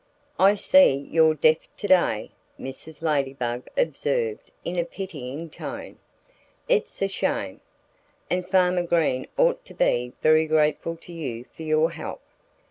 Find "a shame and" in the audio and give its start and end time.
7.03-8.47